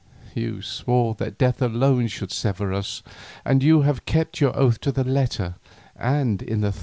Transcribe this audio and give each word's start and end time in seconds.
You 0.33 0.63
swore 0.63 1.13
that 1.19 1.37
death 1.37 1.61
alone 1.61 2.07
should 2.07 2.31
sever 2.31 2.73
us, 2.73 3.03
and 3.45 3.61
you 3.61 3.81
have 3.81 4.05
kept 4.07 4.41
your 4.41 4.57
oath 4.57 4.79
in 4.87 4.93
the 4.95 5.03
letter 5.03 5.57
and 5.95 6.41
in 6.41 6.61
the 6.61 6.71
thought. 6.71 6.79